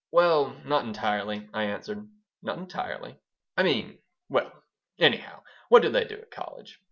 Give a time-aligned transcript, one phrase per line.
[0.11, 2.09] "Well, not entirely," I answered
[2.41, 3.19] "Not entirely?"
[3.55, 4.51] "I mean Well,
[4.97, 6.79] anyhow, what do they do at college?